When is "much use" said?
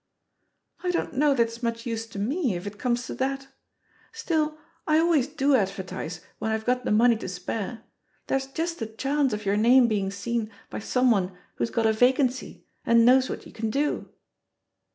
1.61-2.07